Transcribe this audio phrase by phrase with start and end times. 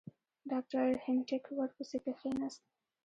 [0.49, 2.61] ډاکټر هینټیګ ورپسې کښېنست.